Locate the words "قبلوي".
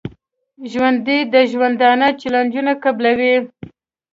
2.83-3.35